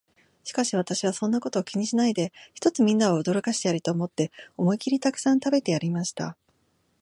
[0.43, 6.35] しかし私は、そんなことは気にしないで、ひとつみんなを驚かしてやれと思って、思いきりたくさん食べてやりました。